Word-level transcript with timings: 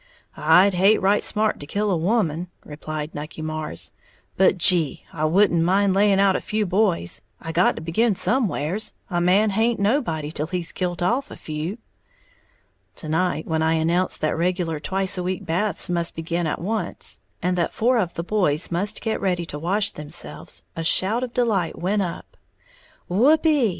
"I'd 0.35 0.73
hate 0.73 0.99
right 0.99 1.23
smart 1.23 1.59
to 1.59 1.67
kill 1.67 1.91
a 1.91 1.95
woman," 1.95 2.47
replied 2.65 3.13
Nucky 3.13 3.43
Marrs; 3.43 3.91
"but 4.35 4.57
gee, 4.57 5.05
I 5.13 5.25
wouldn't 5.25 5.61
mind 5.63 5.93
laying 5.93 6.19
out 6.19 6.35
a 6.35 6.41
few 6.41 6.65
boys. 6.65 7.21
I 7.39 7.51
got 7.51 7.75
to 7.75 7.83
begin 7.83 8.15
somewheres, 8.15 8.95
a 9.11 9.21
man 9.21 9.51
haint 9.51 9.79
nobody 9.79 10.31
till 10.31 10.47
he's 10.47 10.71
kilt 10.71 11.03
off 11.03 11.29
a 11.29 11.35
few!" 11.35 11.77
To 12.95 13.07
night 13.09 13.45
when 13.45 13.61
I 13.61 13.73
announced 13.73 14.21
that 14.21 14.35
regular 14.35 14.79
twice 14.79 15.19
a 15.19 15.21
week 15.23 15.45
baths 15.45 15.87
must 15.87 16.15
begin 16.15 16.47
at 16.47 16.59
once, 16.59 17.19
and 17.39 17.55
that 17.59 17.71
four 17.71 17.99
of 17.99 18.15
the 18.15 18.23
boys 18.23 18.71
must 18.71 19.01
get 19.03 19.21
ready 19.21 19.45
to 19.45 19.59
wash 19.59 19.91
themselves, 19.91 20.63
a 20.75 20.83
shout 20.83 21.21
of 21.23 21.31
delight 21.35 21.77
went 21.77 22.01
up, 22.01 22.35
"Whoopee! 23.07 23.69